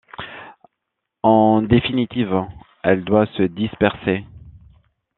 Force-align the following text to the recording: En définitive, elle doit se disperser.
En 1.21 1.61
définitive, 1.61 2.43
elle 2.81 3.03
doit 3.03 3.27
se 3.37 3.43
disperser. 3.43 4.25